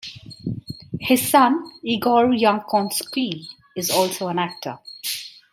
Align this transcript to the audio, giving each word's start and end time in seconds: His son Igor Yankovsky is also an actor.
His 0.99 1.29
son 1.29 1.73
Igor 1.83 2.29
Yankovsky 2.33 3.45
is 3.75 3.91
also 3.91 4.29
an 4.29 4.39
actor. 4.39 4.79